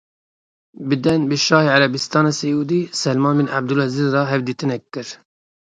Biden 0.87 1.21
bi 1.29 1.35
Şahê 1.47 1.69
Erebistana 1.77 2.31
Siûdî 2.39 2.81
Selman 3.01 3.35
bin 3.39 3.47
Ebdulezîz 3.57 4.07
re 4.15 4.23
hevdîtinek 4.31 4.83
kir. 4.93 5.07